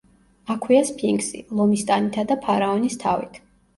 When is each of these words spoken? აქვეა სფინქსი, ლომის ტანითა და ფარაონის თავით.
აქვეა 0.53 0.79
სფინქსი, 0.87 1.43
ლომის 1.59 1.85
ტანითა 1.91 2.25
და 2.33 2.39
ფარაონის 2.47 2.99
თავით. 3.05 3.39